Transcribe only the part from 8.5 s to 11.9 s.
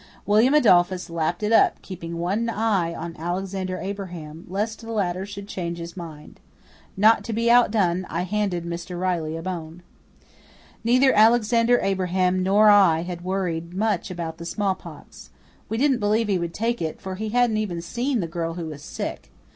Mr. Riley a bone. Neither Alexander